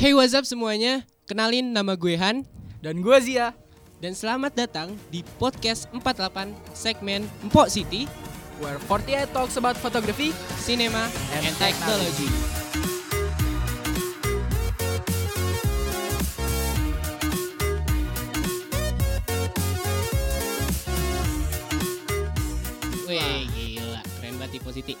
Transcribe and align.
Hey 0.00 0.16
what's 0.16 0.32
up 0.32 0.48
semuanya, 0.48 1.04
kenalin 1.28 1.76
nama 1.76 1.92
gue 1.92 2.16
Han 2.16 2.48
Dan 2.80 3.04
gue 3.04 3.12
Zia. 3.20 3.52
dan 4.00 4.16
selamat 4.16 4.56
datang 4.56 4.96
di 5.12 5.20
podcast 5.36 5.92
48 5.92 6.56
segmen 6.72 7.28
Empok 7.44 7.68
City, 7.68 8.08
Where 8.64 8.80
48 8.88 9.28
talks 9.36 9.60
about 9.60 9.76
photography. 9.76 10.32
Cinema, 10.56 11.04
and, 11.36 11.44
And 11.44 11.56
Technology. 11.60 12.32
Wih 23.04 23.44
gila, 23.52 24.00
keren 24.16 24.40
banget 24.40 24.56
di 24.56 24.60
Positi. 24.64 24.94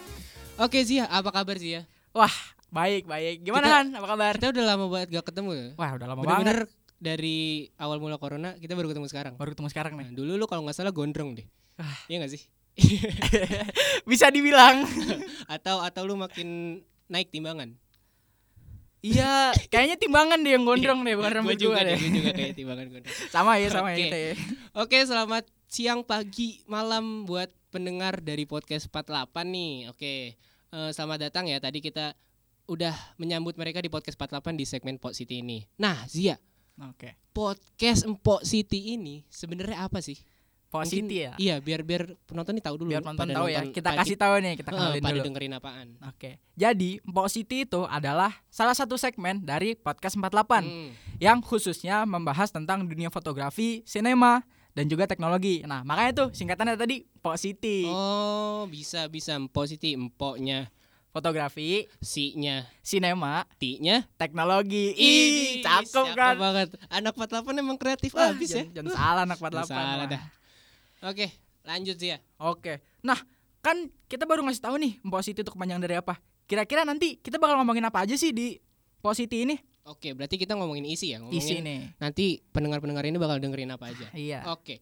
Oke 0.60 0.84
Zia, 0.84 1.08
apa 1.08 1.32
kabar 1.32 1.56
Zia? 1.56 1.88
Wah, 2.12 2.49
baik 2.70 3.04
baik. 3.04 3.36
Gimana 3.42 3.66
Kita- 3.66 3.76
Han? 3.76 3.86
Apa 3.94 4.06
kabar? 4.08 4.32
Kita 4.34 4.48
udah 4.50 4.64
lama 4.66 4.86
banget 4.86 5.08
gak 5.12 5.26
ketemu 5.26 5.50
ya. 5.52 5.66
Wah, 5.74 5.90
udah 5.94 6.06
lama 6.06 6.20
Bener-bener 6.20 6.58
banget. 6.64 6.96
dari 6.96 7.38
awal 7.76 7.98
mula 7.98 8.16
corona 8.16 8.54
kita 8.54 8.72
baru 8.72 8.88
ketemu 8.88 9.06
sekarang. 9.06 9.34
Baru 9.34 9.50
ketemu 9.50 9.68
sekarang 9.68 9.92
nih. 9.94 10.06
Nah, 10.06 10.14
dulu 10.14 10.32
lu 10.34 10.46
kalau 10.46 10.62
nggak 10.62 10.76
salah 10.76 10.90
gondrong 10.90 11.34
deh. 11.34 11.46
Ah. 11.76 11.96
Iya 12.06 12.22
gak 12.22 12.32
sih? 12.32 12.42
Bisa 14.10 14.28
dibilang. 14.28 14.84
Atau 15.54 15.80
atau 15.80 16.02
lu 16.04 16.14
makin 16.14 16.80
naik 17.06 17.28
timbangan? 17.28 17.74
iya, 19.00 19.48
kayaknya 19.72 19.96
timbangan 19.96 20.36
deh 20.38 20.52
yang 20.52 20.68
gondrong 20.68 21.00
deh, 21.00 21.16
bukan 21.16 21.32
Gue 21.32 21.38
rambut 21.40 21.56
juga 21.56 21.80
deh, 21.80 21.96
gue 21.96 22.12
juga 22.12 22.30
kayak 22.36 22.52
timbangan 22.52 22.86
gondrong. 22.92 23.16
Sama 23.32 23.56
ya, 23.56 23.72
sama 23.72 23.88
Oke. 23.88 23.96
ya 23.96 24.04
kita 24.04 24.18
ya. 24.20 24.32
Oke, 24.76 24.98
selamat 25.00 25.44
siang, 25.64 26.04
pagi, 26.04 26.60
malam 26.68 27.24
buat 27.24 27.48
pendengar 27.72 28.20
dari 28.20 28.44
podcast 28.44 28.92
48 28.92 29.24
nih. 29.48 29.72
Oke, 29.88 30.36
eh, 30.68 30.90
selamat 30.92 31.32
datang 31.32 31.48
ya. 31.48 31.56
Tadi 31.56 31.80
kita 31.80 32.12
udah 32.70 32.94
menyambut 33.18 33.58
mereka 33.58 33.82
di 33.82 33.90
podcast 33.90 34.14
48 34.14 34.54
di 34.54 34.62
segmen 34.62 34.94
Pok 34.94 35.10
City 35.10 35.42
ini. 35.42 35.66
Nah, 35.74 36.06
Zia, 36.06 36.38
Oke. 36.78 37.18
podcast 37.34 38.06
Empok 38.06 38.46
City 38.46 38.94
ini 38.94 39.26
sebenarnya 39.26 39.82
apa 39.82 39.98
sih? 39.98 40.14
Positif 40.70 41.02
Mungkin- 41.02 41.26
ya. 41.26 41.32
Iya, 41.34 41.56
biar 41.58 41.82
biar 41.82 42.14
penonton 42.30 42.54
nih 42.54 42.62
tahu 42.62 42.78
dulu. 42.78 42.94
Biar 42.94 43.02
penonton 43.02 43.26
tahu 43.26 43.50
ya. 43.50 43.66
Kita 43.66 43.90
kasih 43.90 44.14
tahu 44.14 44.38
nih, 44.38 44.54
kita 44.54 44.70
kenalin 44.70 45.02
pada 45.02 45.18
dulu. 45.18 45.26
dengerin 45.26 45.52
apaan. 45.58 45.88
Oke. 46.06 46.38
Jadi, 46.54 47.02
Mpok 47.02 47.26
City 47.26 47.66
itu 47.66 47.82
adalah 47.90 48.30
salah 48.46 48.78
satu 48.78 48.94
segmen 48.94 49.42
dari 49.42 49.74
podcast 49.74 50.14
48 50.14 50.62
Hmm. 50.62 50.94
yang 51.18 51.42
khususnya 51.42 52.06
membahas 52.06 52.54
tentang 52.54 52.86
dunia 52.86 53.10
fotografi, 53.10 53.82
sinema, 53.82 54.46
dan 54.70 54.86
juga 54.86 55.10
teknologi. 55.10 55.66
Nah, 55.66 55.82
makanya 55.82 56.12
tuh 56.14 56.28
singkatannya 56.30 56.78
tadi 56.78 57.02
Mpok 57.18 57.34
City. 57.34 57.90
Oh, 57.90 58.62
bisa 58.70 59.10
bisa 59.10 59.34
Empok 59.34 59.66
City, 59.66 59.98
empoknya, 59.98 60.70
Fotografi, 61.10 61.90
si-nya, 61.98 62.70
sinema, 62.80 63.42
ti-nya. 63.58 64.06
teknologi. 64.14 64.94
Ih, 64.94 65.58
cakep 65.58 66.14
kan? 66.14 66.38
banget. 66.38 66.68
Anak 66.86 67.18
48 67.18 67.50
emang 67.58 67.74
kreatif 67.74 68.14
Wah, 68.14 68.30
habis 68.30 68.54
ya. 68.54 68.62
jangan, 68.70 68.94
salah 68.94 69.22
anak 69.26 69.38
48. 69.42 69.50
Jangan 69.50 69.66
salah 69.66 70.06
dah. 70.06 70.22
Oke, 71.10 71.26
lanjut 71.66 71.98
sih 71.98 72.14
ya. 72.14 72.18
Oke. 72.38 72.78
Nah, 73.02 73.18
kan 73.58 73.90
kita 74.06 74.22
baru 74.22 74.46
ngasih 74.46 74.62
tahu 74.62 74.78
nih 74.78 75.02
Mpok 75.02 75.22
City 75.26 75.42
itu 75.42 75.50
kepanjangan 75.50 75.82
dari 75.82 75.96
apa. 75.98 76.22
Kira-kira 76.46 76.86
nanti 76.86 77.18
kita 77.18 77.42
bakal 77.42 77.58
ngomongin 77.58 77.86
apa 77.86 78.06
aja 78.06 78.14
sih 78.14 78.30
di 78.30 78.62
Mpok 79.02 79.14
City 79.18 79.42
ini? 79.42 79.58
Oke, 79.88 80.14
berarti 80.14 80.38
kita 80.38 80.54
ngomongin 80.54 80.86
isi 80.86 81.10
ya, 81.10 81.18
ngomongin 81.18 81.40
Isi 81.40 81.54
nih. 81.58 81.80
nanti 81.98 82.44
pendengar-pendengar 82.52 83.02
ini 83.02 83.18
bakal 83.18 83.42
dengerin 83.42 83.74
apa 83.74 83.90
aja. 83.90 84.06
Iya. 84.14 84.46
Oke. 84.46 84.78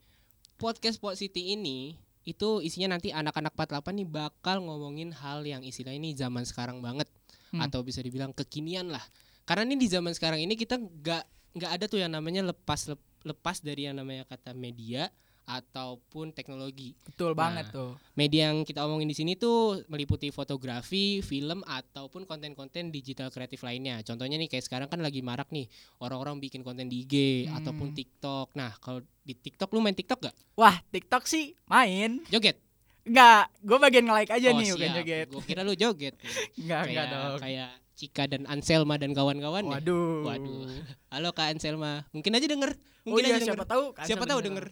Podcast 0.58 0.98
Pop 0.98 1.14
City 1.14 1.54
ini 1.54 1.94
itu 2.28 2.60
isinya 2.60 2.92
nanti 2.92 3.08
anak-anak 3.08 3.56
48 3.56 3.88
nih 3.96 4.04
bakal 4.04 4.60
ngomongin 4.60 5.16
hal 5.16 5.40
yang 5.42 5.64
istilah 5.64 5.96
ini 5.96 6.12
zaman 6.12 6.44
sekarang 6.44 6.84
banget 6.84 7.08
Hmm. 7.48 7.64
atau 7.64 7.80
bisa 7.80 8.04
dibilang 8.04 8.36
kekinian 8.36 8.92
lah. 8.92 9.00
Karena 9.48 9.64
ini 9.64 9.80
di 9.80 9.88
zaman 9.88 10.12
sekarang 10.12 10.44
ini 10.44 10.52
kita 10.52 10.76
nggak 10.76 11.24
nggak 11.56 11.70
ada 11.80 11.84
tuh 11.88 11.96
yang 11.96 12.12
namanya 12.12 12.44
lepas 12.44 12.92
lep- 12.92 13.08
lepas 13.24 13.64
dari 13.64 13.88
yang 13.88 13.96
namanya 13.96 14.28
kata 14.28 14.52
media 14.52 15.08
ataupun 15.48 16.30
teknologi. 16.30 16.92
Betul 17.00 17.32
Nah, 17.32 17.40
banget 17.40 17.72
tuh. 17.72 17.96
Media 18.12 18.52
yang 18.52 18.62
kita 18.62 18.84
omongin 18.84 19.08
di 19.08 19.16
sini 19.16 19.32
tuh 19.32 19.80
meliputi 19.86 20.28
fotografi, 20.28 21.18
film 21.20 21.64
ataupun 21.64 22.22
konten-konten 22.22 22.88
digital 22.88 23.28
kreatif 23.28 23.62
lainnya. 23.62 23.98
Contohnya 24.02 24.36
nih 24.36 24.46
kayak 24.46 24.62
sekarang 24.62 24.86
kan 24.86 25.00
lagi 25.00 25.18
marak 25.18 25.48
nih 25.48 25.64
orang-orang 25.98 26.36
bikin 26.38 26.60
konten 26.60 26.86
di 26.86 27.00
IG 27.00 27.14
Hmm. 27.46 27.56
ataupun 27.58 27.88
TikTok. 27.90 28.52
Nah, 28.52 28.76
kalau 28.76 29.00
di 29.18 29.32
TikTok 29.32 29.72
lu 29.72 29.80
main 29.80 29.92
TikTok 29.92 30.20
gak? 30.22 30.36
Wah, 30.54 30.76
TikTok 30.86 31.24
sih 31.24 31.56
main. 31.64 32.20
Joget. 32.28 32.60
Enggak, 33.02 33.48
gue 33.58 33.78
bagian 33.78 34.04
nge-like 34.04 34.28
aja 34.30 34.48
Oh, 34.50 34.54
nih 34.54 34.68
bukan 34.70 34.90
joget. 34.94 35.26
Gua 35.30 35.42
kira 35.42 35.60
lu 35.62 35.72
joget. 35.72 36.12
Enggak, 36.60 36.82
enggak 36.84 36.84
kayak 36.84 37.08
dong. 37.08 37.40
kayak 37.40 37.70
Cika 37.98 38.24
dan 38.26 38.46
Anselma 38.46 38.94
dan 38.94 39.10
kawan-kawan 39.10 39.64
ya. 39.64 39.80
Waduh. 39.80 40.22
Waduh. 40.22 40.70
Halo 41.08 41.32
Kak 41.32 41.50
Anselma. 41.50 42.06
Mungkin 42.12 42.30
aja 42.30 42.46
denger. 42.46 42.76
Oh 43.02 43.10
Mungkin 43.10 43.24
iya, 43.24 43.34
aja 43.34 43.48
siapa 43.48 43.64
denger. 43.64 43.72
tahu. 43.72 43.84
Siapa 44.04 44.22
tahu 44.22 44.38
denger. 44.38 44.66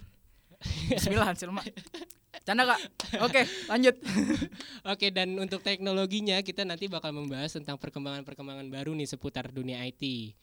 Bismillah, 0.91 1.33
Anselma. 1.33 1.63
Canda, 2.47 2.63
Kak. 2.63 2.81
Oke, 3.27 3.43
lanjut. 3.67 3.97
Oke 4.93 5.11
dan 5.11 5.35
untuk 5.35 5.67
teknologinya 5.67 6.39
kita 6.47 6.63
nanti 6.63 6.87
bakal 6.87 7.11
membahas 7.11 7.59
tentang 7.59 7.75
perkembangan-perkembangan 7.75 8.71
baru 8.71 8.95
nih 8.95 9.11
seputar 9.11 9.51
dunia 9.51 9.83
IT. 9.83 10.35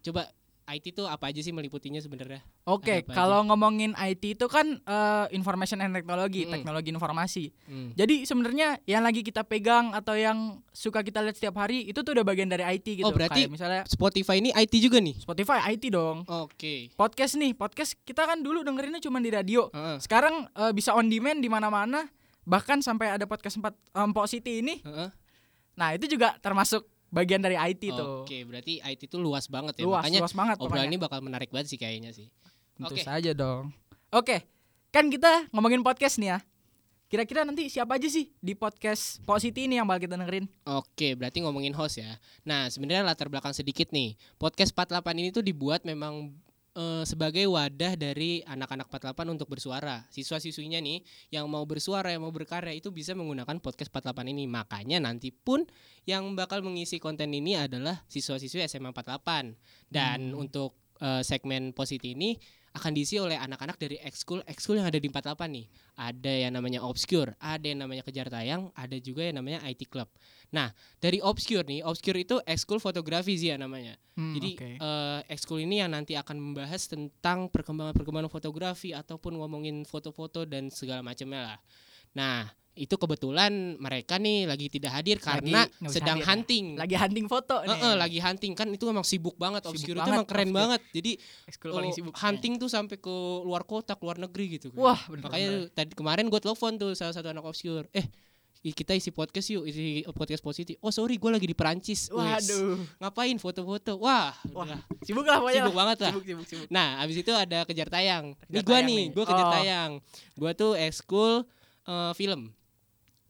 Coba 0.00 0.32
IT 0.70 0.90
itu 0.90 1.02
apa 1.02 1.26
aja 1.26 1.38
sih 1.38 1.50
meliputinya 1.50 1.98
sebenarnya? 1.98 2.40
Oke, 2.64 3.02
apa 3.02 3.10
kalau 3.12 3.42
ngomongin 3.44 3.90
IT 3.94 4.34
itu 4.34 4.46
kan 4.46 4.78
eh, 4.78 5.26
information 5.30 5.78
and 5.78 5.90
technology, 5.90 6.42
Hmm. 6.42 6.52
teknologi 6.52 6.88
informasi. 6.88 7.44
Hmm. 7.64 7.90
Jadi 7.92 8.22
sebenarnya 8.22 8.78
yang 8.84 9.00
lagi 9.00 9.20
kita 9.20 9.42
pegang 9.42 9.90
atau 9.90 10.14
yang 10.14 10.38
suka 10.70 11.00
kita 11.00 11.20
lihat 11.20 11.34
setiap 11.34 11.56
hari 11.56 11.84
itu 11.84 12.00
tuh 12.00 12.12
udah 12.12 12.22
bagian 12.22 12.46
dari 12.46 12.62
IT 12.62 12.96
gitu. 12.96 13.04
Oh, 13.04 13.10
berarti- 13.10 13.44
Kayak 13.44 13.52
misalnya 13.52 13.82
Spotify 13.84 14.38
ini 14.38 14.50
IT 14.52 14.78
juga 14.78 14.98
nih. 14.98 15.16
Spotify 15.16 15.58
IT 15.68 15.88
dong. 15.88 16.22
Oke. 16.24 16.94
Podcast 16.94 17.34
nih, 17.34 17.52
podcast 17.52 17.98
kita 18.00 18.22
kan 18.22 18.38
dulu 18.38 18.62
dengerinnya 18.62 18.98
cuma 18.98 19.18
di 19.18 19.28
radio. 19.28 19.66
Heeh. 19.70 19.98
Sekarang 19.98 20.46
eh, 20.48 20.70
bisa 20.70 20.92
on 20.92 21.06
demand 21.06 21.38
di 21.38 21.48
mana-mana. 21.48 22.06
Bahkan 22.40 22.80
sampai 22.80 23.12
ada 23.12 23.24
podcast 23.24 23.56
empat 23.56 23.74
Empok 23.92 24.24
City 24.24 24.60
ini. 24.60 24.80
Heeh. 24.80 25.10
Nah, 25.72 25.94
itu 25.94 26.04
juga 26.06 26.36
termasuk 26.38 26.84
bagian 27.10 27.42
dari 27.42 27.58
IT 27.58 27.82
tuh. 27.92 28.24
Oke, 28.24 28.46
berarti 28.46 28.78
IT 28.80 29.10
itu 29.10 29.18
luas 29.18 29.46
banget 29.46 29.76
ya. 29.78 29.84
Luas, 29.84 30.02
Makanya 30.06 30.20
luas 30.22 30.34
banget 30.34 30.56
obrolan 30.58 30.70
pokoknya. 30.70 30.90
ini 30.90 30.96
bakal 30.96 31.18
menarik 31.20 31.50
banget 31.50 31.68
sih 31.74 31.78
kayaknya 31.78 32.10
sih. 32.14 32.30
Tentu 32.78 32.94
Oke. 32.96 33.02
saja 33.04 33.30
dong. 33.34 33.74
Oke, 34.10 34.46
kan 34.90 35.06
kita 35.10 35.50
ngomongin 35.52 35.82
podcast 35.82 36.16
nih 36.18 36.34
ya. 36.34 36.38
Kira-kira 37.10 37.42
nanti 37.42 37.66
siapa 37.66 37.98
aja 37.98 38.06
sih 38.06 38.30
di 38.38 38.54
podcast 38.54 39.18
Pok 39.26 39.42
City 39.42 39.66
ini 39.66 39.82
yang 39.82 39.86
bakal 39.90 40.06
kita 40.06 40.14
dengerin? 40.14 40.46
Oke, 40.62 41.18
berarti 41.18 41.42
ngomongin 41.42 41.74
host 41.74 41.98
ya. 41.98 42.14
Nah, 42.46 42.70
sebenarnya 42.70 43.02
latar 43.02 43.26
belakang 43.26 43.50
sedikit 43.50 43.90
nih. 43.90 44.14
Podcast 44.38 44.70
48 44.78 45.18
ini 45.18 45.34
tuh 45.34 45.42
dibuat 45.42 45.82
memang 45.82 46.30
eh, 46.76 47.04
sebagai 47.06 47.46
wadah 47.50 47.98
dari 47.98 48.42
anak-anak 48.46 48.86
48 48.90 49.30
untuk 49.34 49.48
bersuara. 49.50 50.06
Siswa-siswinya 50.10 50.78
nih 50.78 51.02
yang 51.34 51.50
mau 51.50 51.62
bersuara, 51.66 52.10
yang 52.14 52.22
mau 52.22 52.32
berkarya 52.34 52.74
itu 52.74 52.90
bisa 52.94 53.14
menggunakan 53.16 53.58
podcast 53.58 53.90
48 53.90 54.30
ini. 54.30 54.46
Makanya 54.46 55.02
nanti 55.02 55.34
pun 55.34 55.66
yang 56.06 56.26
bakal 56.38 56.62
mengisi 56.62 57.02
konten 57.02 57.30
ini 57.34 57.58
adalah 57.58 58.02
siswa-siswi 58.06 58.64
SMA 58.66 58.94
48. 58.94 59.56
Dan 59.90 60.32
Hmm. 60.34 60.46
untuk 60.46 60.78
eh, 61.00 61.24
segmen 61.24 61.72
Positi 61.72 62.12
ini 62.12 62.36
akan 62.70 62.90
diisi 62.94 63.18
oleh 63.18 63.34
anak-anak 63.34 63.76
dari 63.82 63.98
ekskul 63.98 64.46
ekskul 64.46 64.78
yang 64.78 64.86
ada 64.86 65.02
di 65.02 65.10
48 65.10 65.34
nih. 65.50 65.66
Ada 65.98 66.32
yang 66.46 66.52
namanya 66.54 66.80
Obscure, 66.86 67.34
ada 67.42 67.66
yang 67.66 67.82
namanya 67.82 68.06
Kejar 68.06 68.30
Tayang, 68.30 68.70
ada 68.78 68.96
juga 69.02 69.26
yang 69.26 69.42
namanya 69.42 69.60
IT 69.66 69.90
Club. 69.90 70.06
Nah, 70.54 70.70
dari 71.02 71.18
Obscure 71.18 71.66
nih, 71.66 71.82
Obscure 71.82 72.22
itu 72.22 72.38
ekskul 72.46 72.78
fotografi 72.78 73.34
sih 73.34 73.50
ya 73.50 73.58
namanya. 73.58 73.98
Hmm, 74.14 74.38
Jadi 74.38 74.50
oke. 74.54 74.70
eh, 74.78 75.20
ekskul 75.30 75.66
ini 75.66 75.82
yang 75.82 75.90
nanti 75.90 76.14
akan 76.14 76.38
membahas 76.38 76.86
tentang 76.86 77.50
perkembangan-perkembangan 77.50 78.30
fotografi 78.30 78.94
ataupun 78.94 79.34
ngomongin 79.38 79.82
foto-foto 79.82 80.46
dan 80.46 80.70
segala 80.70 81.02
macamnya 81.02 81.54
lah. 81.54 81.58
Nah, 82.14 82.50
itu 82.72 82.94
kebetulan 82.94 83.50
mereka 83.76 84.16
nih 84.16 84.46
lagi 84.46 84.66
tidak 84.66 84.94
hadir 84.94 85.18
karena 85.18 85.66
bisa 85.76 85.90
sedang 85.90 86.16
hadir 86.16 86.24
ya. 86.24 86.30
hunting. 86.32 86.64
lagi 86.78 86.96
hunting 86.96 87.26
foto 87.26 87.56
nih. 87.60 87.68
Heeh, 87.68 87.94
lagi 87.94 88.18
hunting 88.18 88.52
kan 88.54 88.66
itu 88.66 88.84
emang 88.84 89.02
sibuk 89.02 89.34
banget 89.36 89.60
Sibuk 89.62 89.74
Obscure 89.76 89.92
itu 89.92 90.00
banget, 90.00 90.14
emang 90.14 90.26
keren 90.26 90.40
Obscure. 90.44 90.56
banget. 90.56 90.80
Jadi 90.90 91.10
Ekskul 91.44 91.70
paling 91.70 91.92
sibuk. 91.92 92.12
hunting 92.16 92.52
tuh 92.56 92.68
sampai 92.68 92.96
ke 92.96 93.14
luar 93.42 93.62
kota, 93.62 93.92
ke 93.92 94.02
luar 94.02 94.16
negeri 94.18 94.56
gitu. 94.56 94.70
kan. 94.70 94.80
Wah, 94.80 95.00
bener, 95.04 95.22
Makanya 95.24 95.48
bener. 95.50 95.74
tadi 95.74 95.92
kemarin 95.92 96.24
gue 96.26 96.40
telepon 96.40 96.72
tuh 96.74 96.90
salah 96.94 97.12
satu 97.12 97.28
anak 97.28 97.42
Obscure. 97.42 97.84
Eh, 97.90 98.06
kita 98.62 98.92
isi 98.92 99.08
podcast 99.08 99.48
yuk, 99.50 99.64
isi 99.64 99.84
podcast 100.06 100.40
positif. 100.40 100.76
Oh 100.78 100.88
sorry, 100.88 101.16
gue 101.16 101.28
lagi 101.28 101.44
di 101.44 101.56
Perancis. 101.56 102.06
Waduh. 102.08 102.80
ngapain 102.98 103.36
foto-foto? 103.36 103.98
Wah, 103.98 104.30
Wah, 104.52 104.64
udah. 104.64 104.80
sibuk 105.00 105.24
lah 105.24 105.40
pokoknya. 105.40 105.64
sibuk 105.64 105.74
banget 105.74 105.98
lah. 105.98 106.12
Sibuk, 106.12 106.24
sibuk, 106.24 106.46
sibuk. 106.46 106.68
Nah, 106.68 107.00
abis 107.00 107.16
itu 107.18 107.32
ada 107.32 107.64
kejar 107.64 107.88
tayang. 107.88 108.36
Ini 108.46 108.46
Kejar 108.52 108.62
gue 108.62 108.70
tayang 108.70 108.86
nih, 108.86 109.02
gue 109.10 109.24
kejar 109.26 109.44
Oh. 109.44 109.52
tayang. 109.52 109.90
Gue 110.32 110.50
tuh 110.54 110.72
ekskul 110.76 111.44
eh, 111.82 112.12
film. 112.14 112.52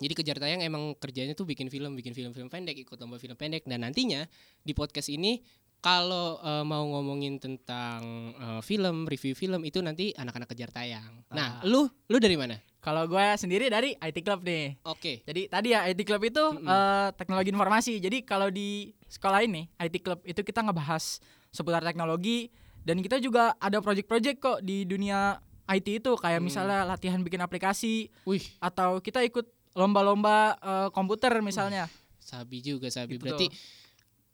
Jadi 0.01 0.13
kejar 0.15 0.37
tayang 0.37 0.61
emang 0.61 0.97
kerjanya 0.97 1.33
tuh 1.33 1.45
bikin 1.45 1.69
film, 1.69 1.93
bikin 1.93 2.11
film-film 2.11 2.49
pendek, 2.49 2.81
ikut 2.81 2.97
lomba 2.97 3.17
film 3.17 3.37
pendek. 3.37 3.63
Dan 3.63 3.85
nantinya 3.85 4.25
di 4.59 4.73
podcast 4.73 5.07
ini 5.07 5.45
kalau 5.79 6.37
eh, 6.39 6.65
mau 6.65 6.85
ngomongin 6.87 7.37
tentang 7.37 8.01
eh, 8.33 8.61
film, 8.61 9.05
review 9.05 9.33
film 9.33 9.61
itu 9.63 9.79
nanti 9.79 10.13
anak-anak 10.13 10.49
kejar 10.49 10.69
tayang. 10.69 11.25
Nah, 11.31 11.61
Ah. 11.61 11.65
lu 11.65 11.85
lu 12.07 12.17
dari 12.17 12.35
mana? 12.35 12.57
Kalau 12.81 13.05
gue 13.05 13.27
sendiri 13.37 13.69
dari 13.69 13.93
IT 13.95 14.19
Club 14.21 14.41
nih. 14.41 14.81
Oke. 14.83 15.21
Jadi 15.23 15.47
tadi 15.47 15.69
ya 15.71 15.85
IT 15.85 16.01
Club 16.03 16.23
itu 16.23 16.41
Mm-mm. 16.51 16.65
eh, 16.65 17.09
teknologi 17.15 17.49
informasi. 17.49 18.01
Jadi 18.01 18.25
kalau 18.25 18.49
di 18.49 18.89
sekolah 19.05 19.45
ini 19.45 19.69
IT 19.77 20.01
Club 20.01 20.25
itu 20.25 20.41
kita 20.41 20.65
ngebahas 20.65 21.21
seputar 21.51 21.83
teknologi 21.83 22.49
dan 22.81 22.97
kita 22.99 23.21
juga 23.21 23.53
ada 23.57 23.79
project-project 23.79 24.37
kok 24.39 24.59
di 24.61 24.85
dunia 24.85 25.37
IT 25.69 26.01
itu 26.01 26.13
kayak 26.15 26.41
Hmm. 26.41 26.47
misalnya 26.47 26.83
latihan 26.83 27.21
bikin 27.21 27.39
aplikasi 27.39 28.09
Wih, 28.25 28.43
atau 28.59 28.99
kita 28.99 29.21
ikut 29.23 29.45
lomba-lomba 29.73 30.37
eh, 30.57 30.89
komputer 30.91 31.33
misalnya. 31.41 31.87
sabi 32.21 32.61
juga 32.61 32.87
sabi. 32.89 33.17
Gitu 33.19 33.27
Berarti 33.27 33.47
tuh. 33.49 33.59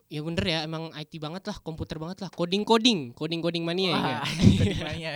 ya 0.06 0.20
bener 0.22 0.44
ya 0.44 0.58
emang 0.62 0.92
IT 0.92 1.16
banget 1.16 1.42
lah, 1.44 1.56
komputer 1.58 1.96
banget 1.96 2.22
lah, 2.22 2.30
coding 2.30 2.62
coding, 2.62 3.10
coding 3.12 3.40
coding 3.40 3.64
mania 3.64 3.92
ya. 3.92 4.20
Wah, 4.20 4.94
ya. 5.04 5.12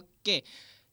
Oke. 0.00 0.42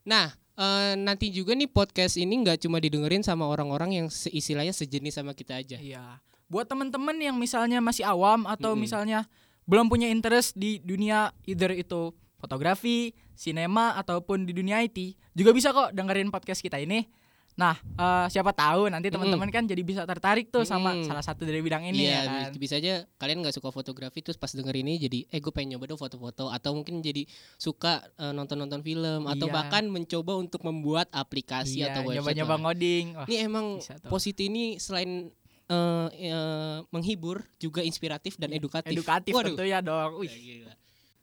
Nah, 0.04 0.28
eh, 0.56 0.94
nanti 0.96 1.32
juga 1.32 1.56
nih 1.56 1.68
podcast 1.68 2.20
ini 2.20 2.44
nggak 2.44 2.68
cuma 2.68 2.78
didengerin 2.78 3.24
sama 3.24 3.48
orang-orang 3.48 3.96
yang 3.96 4.08
se- 4.12 4.30
istilahnya 4.30 4.76
sejenis 4.76 5.16
sama 5.16 5.32
kita 5.32 5.56
aja. 5.56 5.80
Iya. 5.80 6.20
Buat 6.52 6.68
teman-teman 6.68 7.16
yang 7.18 7.40
misalnya 7.40 7.80
masih 7.80 8.04
awam 8.04 8.44
atau 8.46 8.76
Mm-mm. 8.76 8.84
misalnya 8.84 9.20
belum 9.64 9.88
punya 9.88 10.12
interest 10.12 10.54
di 10.54 10.84
dunia 10.84 11.32
either 11.48 11.72
itu 11.72 12.12
fotografi, 12.36 13.16
sinema 13.34 13.96
ataupun 13.96 14.44
di 14.44 14.52
dunia 14.52 14.84
IT, 14.84 15.16
juga 15.32 15.56
bisa 15.56 15.72
kok 15.72 15.96
dengerin 15.96 16.28
podcast 16.28 16.60
kita 16.60 16.76
ini. 16.78 17.08
Nah, 17.54 17.78
eh, 17.78 18.28
siapa 18.28 18.50
tahu 18.50 18.88
nanti 18.88 19.08
teman-teman 19.08 19.46
kan 19.48 19.62
jadi 19.64 19.78
bisa 19.80 20.02
tertarik 20.04 20.50
tuh 20.50 20.64
sama 20.64 20.92
Mm-mm. 20.92 21.06
salah 21.06 21.22
satu 21.22 21.42
dari 21.42 21.60
bidang 21.60 21.86
ini 21.86 22.02
Iya, 22.04 22.10
ya 22.10 22.22
kan. 22.24 22.50
bi- 22.50 22.60
bisa 22.60 22.76
aja 22.76 23.06
kalian 23.16 23.40
nggak 23.40 23.54
suka 23.54 23.70
fotografi 23.70 24.20
terus 24.20 24.36
pas 24.36 24.50
denger 24.50 24.74
ini 24.76 24.98
jadi 24.98 25.20
eh 25.28 25.38
gue 25.38 25.50
pengen 25.50 25.78
nyoba 25.78 25.86
dong 25.88 25.98
foto-foto 25.98 26.48
atau 26.48 26.74
mungkin 26.74 27.00
jadi 27.00 27.30
suka 27.56 28.02
eh, 28.16 28.32
nonton-nonton 28.32 28.82
film 28.82 29.28
atau 29.28 29.46
Iya. 29.46 29.54
bahkan 29.54 29.84
mencoba 29.86 30.34
untuk 30.36 30.62
membuat 30.62 31.06
aplikasi 31.10 31.80
Iya, 31.80 31.94
atau 31.94 32.02
website. 32.04 32.18
nyoba-nyoba 32.18 32.56
ngoding. 32.60 33.06
Wah, 33.16 33.26
Ini 33.26 33.38
emang 33.44 33.66
bisa 33.78 33.96
tuh. 33.96 34.10
Positi 34.10 34.48
ini 34.48 34.78
selain 34.78 35.30
eh, 35.64 36.08
eh, 36.26 36.78
menghibur 36.90 37.46
juga 37.56 37.80
inspiratif 37.80 38.36
dan 38.36 38.50
edukatif. 38.52 38.92
edukatif 38.92 39.32
Waduh. 39.32 39.54
tentu 39.54 39.64
ya 39.64 39.80
dong. 39.80 40.18
Wih. 40.18 40.28
Gila. 40.28 40.74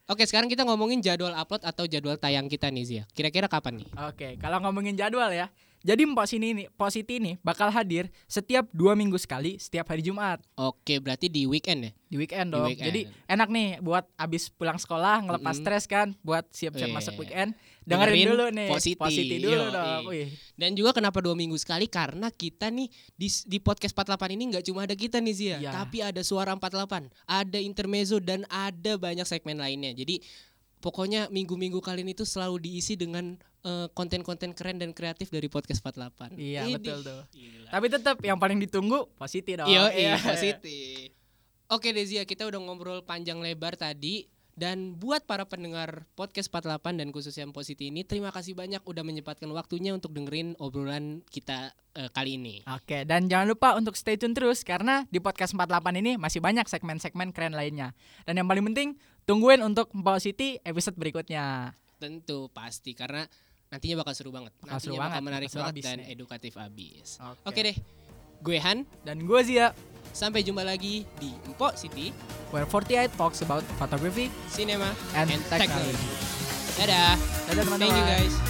Oke, 0.07 0.25
sekarang 0.25 0.47
kita 0.47 0.63
ngomongin 0.63 0.99
jadwal 0.99 1.31
upload 1.33 1.63
atau 1.63 1.85
jadwal 1.85 2.15
tayang 2.17 2.47
kita 2.47 2.67
nih 2.67 2.83
Zia. 2.83 3.05
Kira-kira 3.09 3.47
kapan 3.47 3.79
nih? 3.79 3.89
Oke, 4.07 4.29
kalau 4.37 4.59
ngomongin 4.61 4.95
jadwal 4.95 5.29
ya. 5.29 5.47
Jadi 5.81 6.05
Mpok 6.05 6.29
sini 6.29 6.53
nih, 6.53 6.67
Positi 6.71 7.17
ini 7.17 7.41
bakal 7.41 7.69
hadir 7.69 8.13
setiap 8.27 8.69
dua 8.71 8.93
minggu 8.93 9.17
sekali 9.17 9.57
setiap 9.57 9.89
hari 9.89 10.01
Jumat 10.01 10.45
Oke, 10.55 11.01
berarti 11.01 11.27
di 11.27 11.49
weekend 11.49 11.81
ya? 11.81 11.91
di 12.05 12.17
weekend 12.17 12.51
Di 12.51 12.53
dong. 12.53 12.69
weekend. 12.69 12.87
Jadi 12.87 13.01
enak 13.25 13.49
nih 13.49 13.69
buat 13.79 14.05
abis 14.15 14.51
pulang 14.51 14.77
sekolah 14.77 15.25
ngelepas 15.25 15.57
Mm-mm. 15.57 15.65
stres 15.65 15.85
kan, 15.87 16.13
buat 16.21 16.45
siap-siap 16.51 16.85
Iya. 16.85 16.93
masuk 16.93 17.15
weekend. 17.17 17.57
Dengerin, 17.81 18.13
Dengerin 18.13 18.29
dulu 18.29 18.47
nih, 18.53 18.69
Positi. 18.69 19.37
dulu 19.41 19.57
Yoi. 19.57 19.73
dong. 19.73 20.03
Wih. 20.11 20.29
Dan 20.53 20.71
juga 20.75 20.91
kenapa 20.93 21.19
dua 21.19 21.33
minggu 21.33 21.57
sekali? 21.57 21.87
Karena 21.87 22.29
kita 22.29 22.69
nih 22.69 22.85
di, 23.11 23.29
di 23.47 23.59
podcast 23.59 23.95
48 23.95 24.37
ini 24.37 24.45
nggak 24.51 24.65
cuma 24.67 24.85
ada 24.85 24.93
kita 24.93 25.17
nih 25.17 25.33
Zia, 25.33 25.57
Iya. 25.59 25.71
tapi 25.73 26.03
ada 26.03 26.21
suara 26.21 26.53
48, 26.53 27.09
ada 27.25 27.57
intermezzo 27.57 28.19
dan 28.19 28.45
ada 28.47 28.95
banyak 28.95 29.25
segmen 29.25 29.57
lainnya. 29.57 29.91
Jadi 29.91 30.21
pokoknya 30.79 31.29
minggu-minggu 31.29 31.79
kalian 31.79 32.11
itu 32.11 32.25
selalu 32.25 32.61
diisi 32.61 32.97
dengan 32.97 33.37
eh, 33.61 33.87
konten-konten 33.93 34.57
keren 34.57 34.81
dan 34.81 34.91
kreatif 34.93 35.29
dari 35.29 35.49
podcast 35.49 35.85
48. 35.85 36.33
Iya, 36.37 36.65
Idih. 36.65 36.75
betul 36.81 36.99
tuh. 37.05 37.21
Gila. 37.33 37.69
Tapi 37.71 37.87
tetap 37.89 38.17
yang 38.25 38.39
paling 38.41 38.59
ditunggu 38.59 39.09
Positi 39.15 39.57
dong. 39.57 39.69
Iya, 39.69 39.93
Iya. 39.93 40.15
positif. 40.19 41.13
Oke 41.71 41.95
Dezia, 41.95 42.27
kita 42.27 42.51
udah 42.51 42.59
ngobrol 42.59 43.07
panjang 43.07 43.39
lebar 43.39 43.79
tadi 43.79 44.27
dan 44.59 44.99
buat 44.99 45.25
para 45.25 45.47
pendengar 45.47 46.05
podcast 46.13 46.51
48 46.51 46.99
dan 46.99 47.09
khususnya 47.15 47.47
yang 47.47 47.55
positif 47.55 47.87
ini 47.87 48.03
terima 48.03 48.29
kasih 48.29 48.53
banyak 48.53 48.83
udah 48.83 49.01
menyempatkan 49.01 49.49
waktunya 49.55 49.95
untuk 49.95 50.13
dengerin 50.13 50.59
obrolan 50.59 51.23
kita 51.31 51.71
eh, 51.95 52.11
kali 52.11 52.37
ini. 52.37 52.61
Oke, 52.67 53.07
dan 53.07 53.31
jangan 53.31 53.49
lupa 53.49 53.73
untuk 53.79 53.95
stay 53.97 54.19
tune 54.19 54.35
terus 54.35 54.67
karena 54.67 55.07
di 55.09 55.23
podcast 55.23 55.55
48 55.55 56.03
ini 56.03 56.19
masih 56.19 56.43
banyak 56.43 56.67
segmen-segmen 56.67 57.31
keren 57.31 57.55
lainnya. 57.55 57.95
Dan 58.27 58.37
yang 58.43 58.51
paling 58.51 58.67
penting, 58.69 58.99
tungguin 59.25 59.63
untuk 59.63 59.89
Mpok 59.95 60.19
Siti 60.19 60.59
episode 60.61 60.99
berikutnya. 60.99 61.73
Tentu 61.97 62.51
pasti 62.51 62.93
karena 62.93 63.25
nantinya 63.71 63.97
bakal 64.03 64.13
seru 64.13 64.31
banget. 64.35 64.53
Bakal 64.59 64.79
seru 64.79 64.95
nantinya 64.95 65.01
bakal 65.01 65.11
banget, 65.11 65.27
menarik 65.27 65.49
bakal 65.49 65.55
seru 65.55 65.65
banget 65.71 65.85
dan 65.87 65.97
nih. 65.99 66.13
edukatif 66.13 66.53
abis. 66.59 67.09
Oke. 67.23 67.43
Oke 67.47 67.61
deh. 67.65 67.77
Gue 68.41 68.57
Han, 68.57 68.89
Dan 69.05 69.29
gue 69.29 69.41
Zia, 69.45 69.77
sampai 70.11 70.41
jumpa 70.41 70.65
lagi 70.65 71.05
di 71.21 71.31
Empok 71.45 71.77
City 71.77 72.09
where 72.51 72.65
48 72.67 73.13
talks 73.15 73.45
about 73.45 73.63
photography 73.77 74.33
Cinema 74.49 74.91
and, 75.13 75.29
and 75.31 75.43
technology. 75.47 75.93
Technology. 75.93 76.11
Dadah. 76.81 77.15
Dadah 77.53 77.63
teman-teman. 77.69 77.79
Thank 77.79 77.97
you 78.01 78.07
guys. 78.09 78.50